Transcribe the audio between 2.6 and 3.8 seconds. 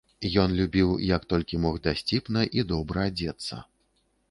і добра адзецца.